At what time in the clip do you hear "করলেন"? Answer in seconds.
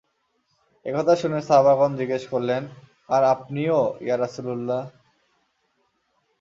2.27-2.63